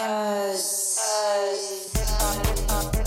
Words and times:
uh 0.00 0.54
uh 2.70 3.04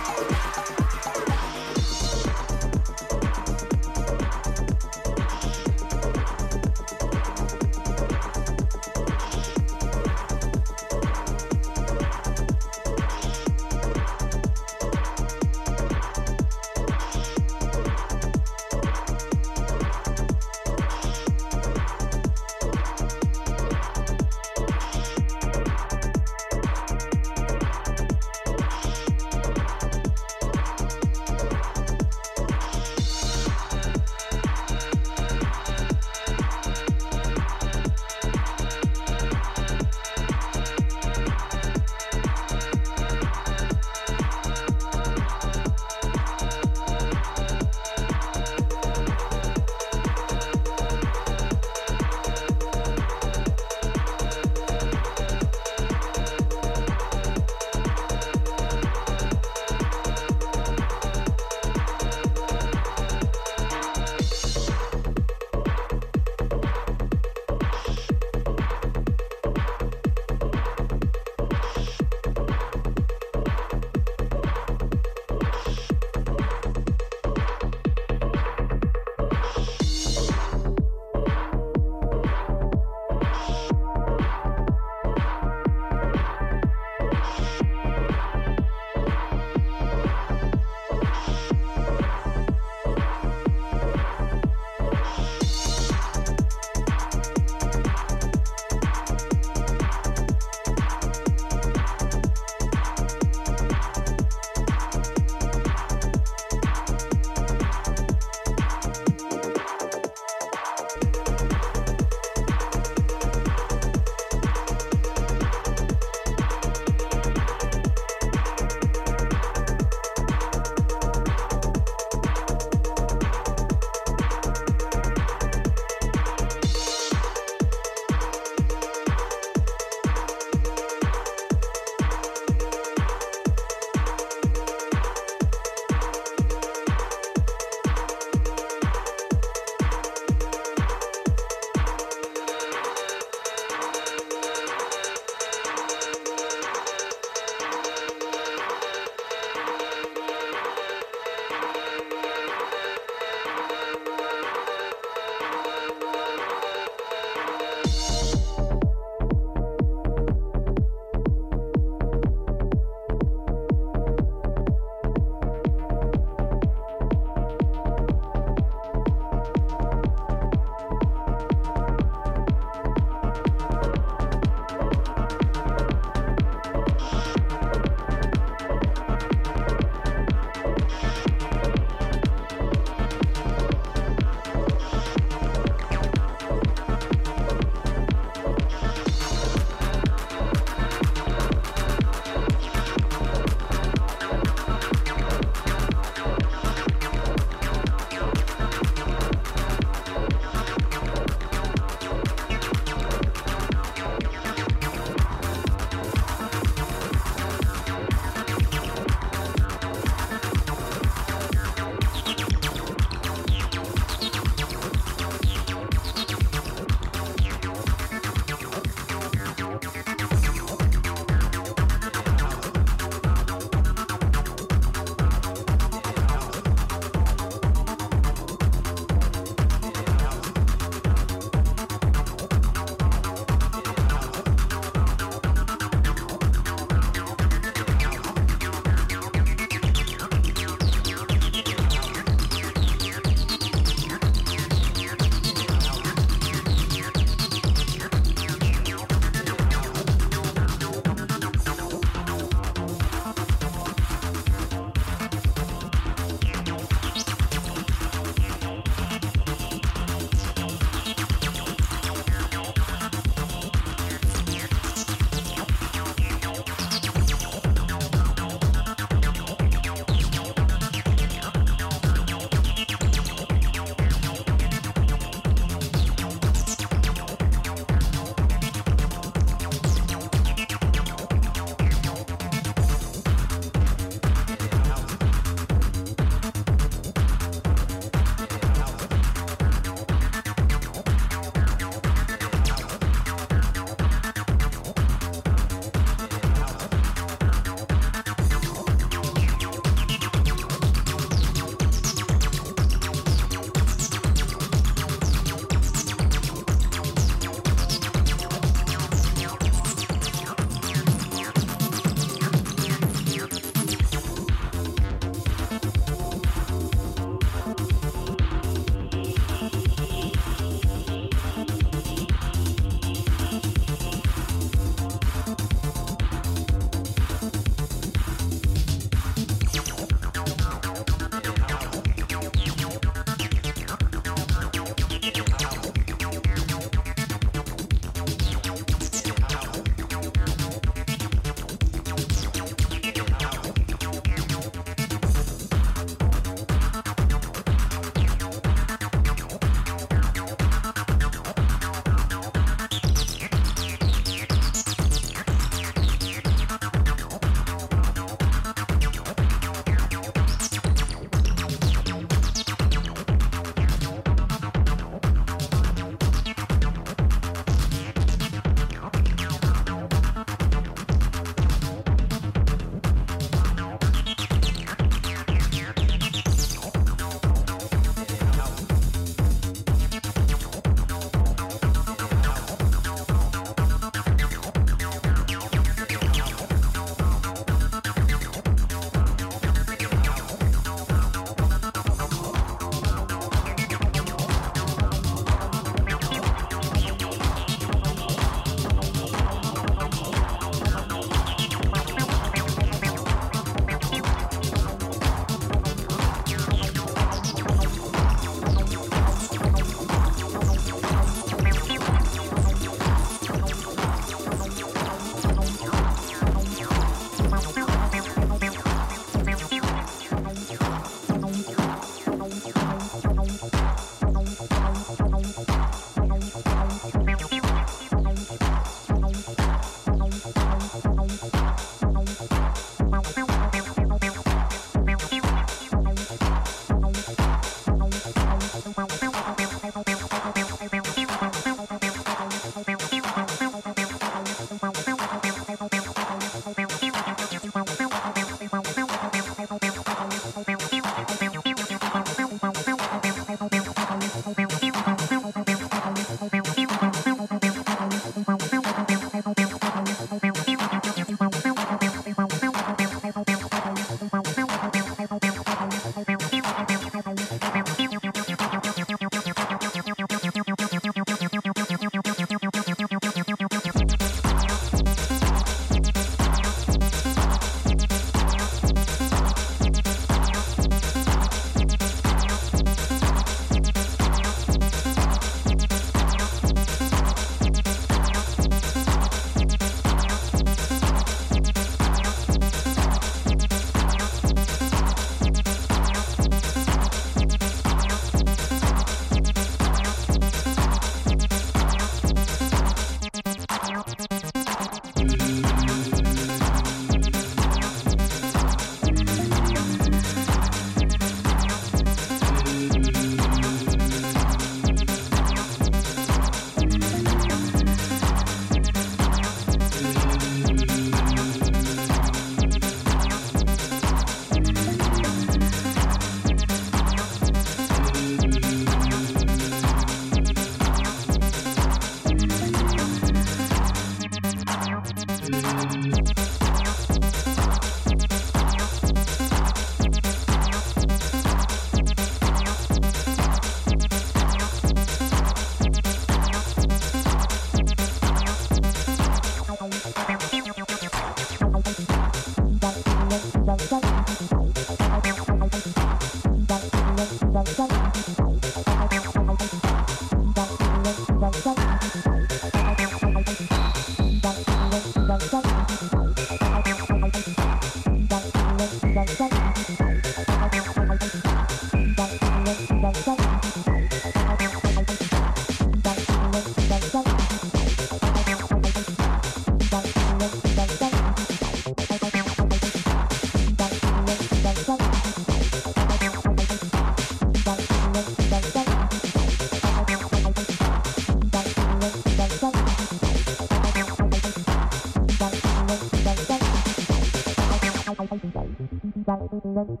Thank 599.86 600.00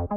you. 0.00 0.07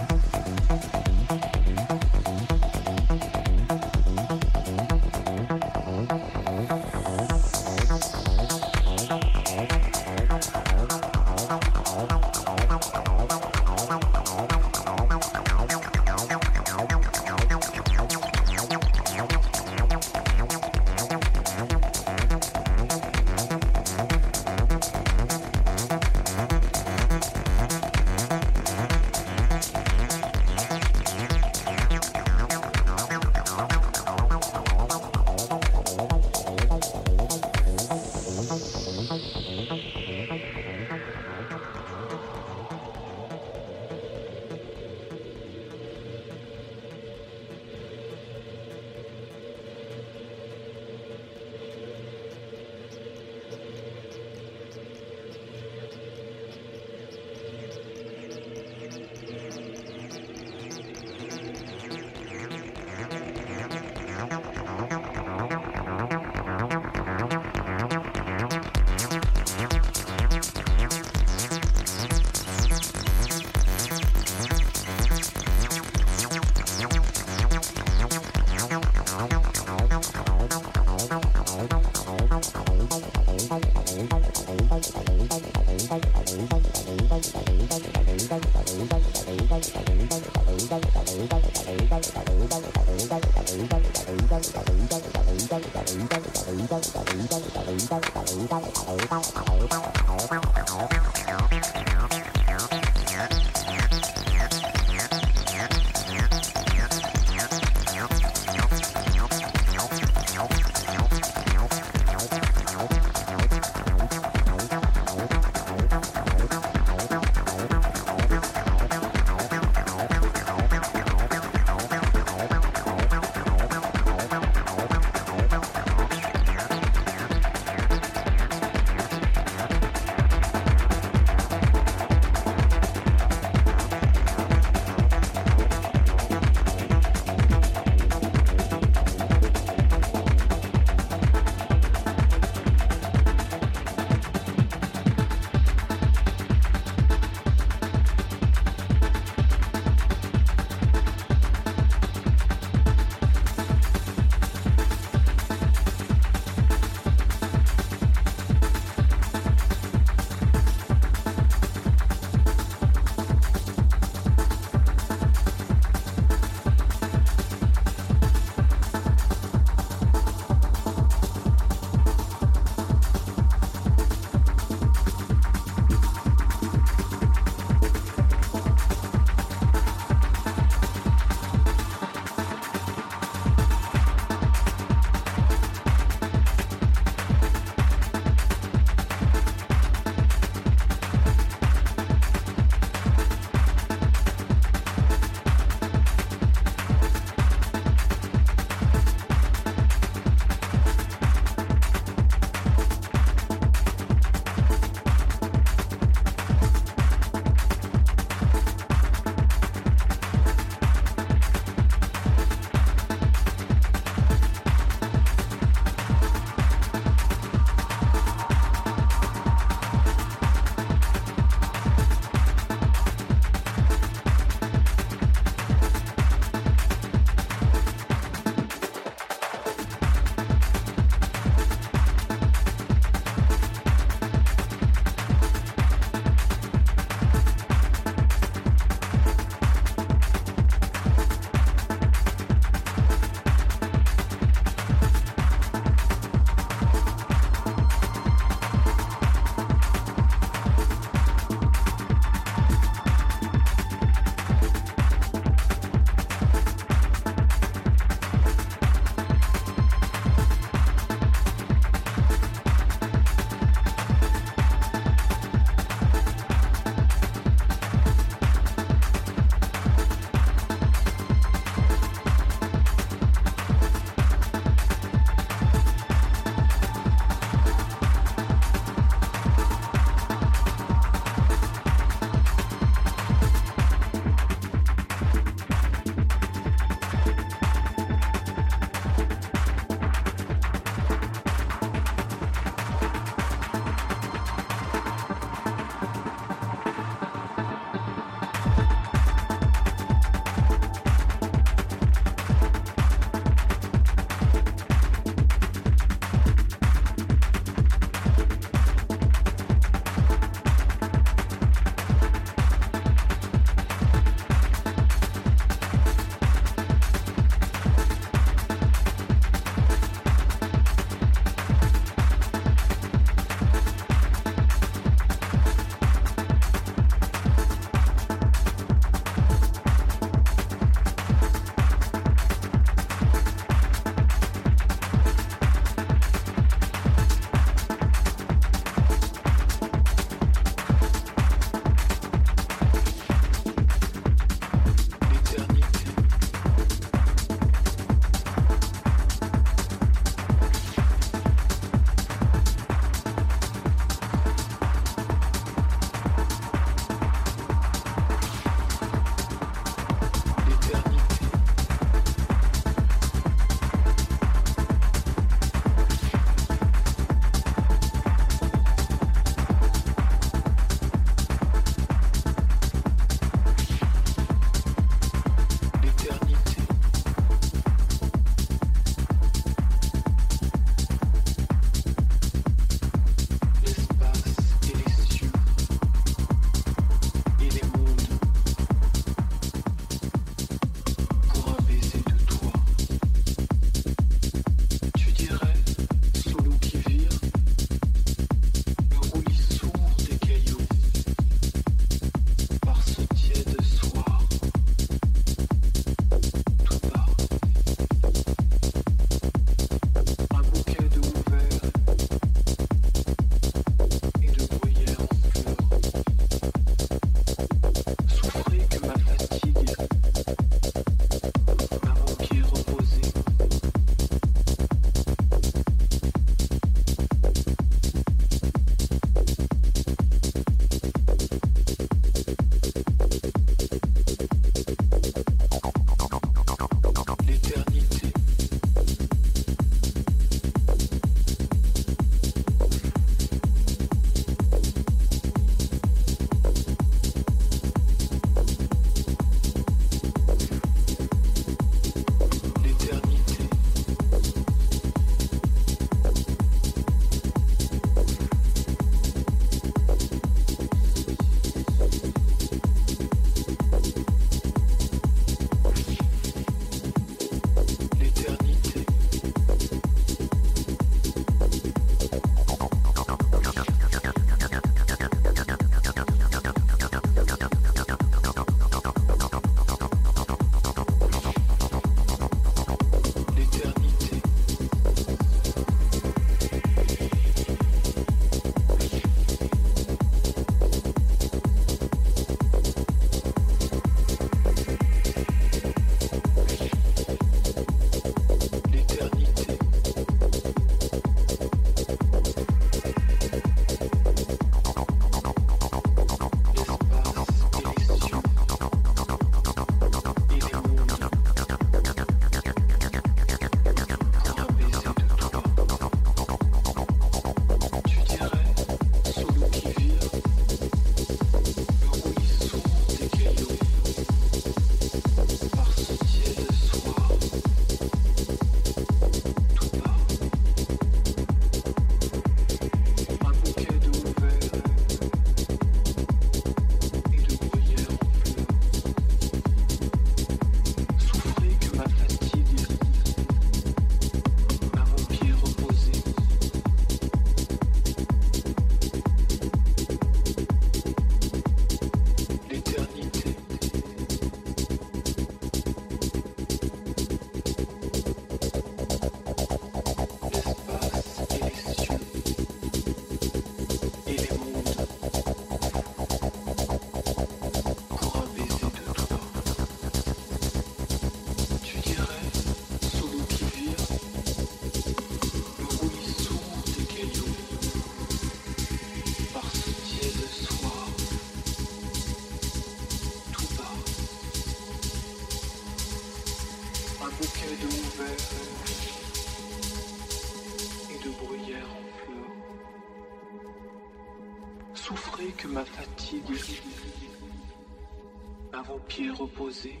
Un 598.72 598.82
vampire 598.82 599.36
reposé. 599.36 600.00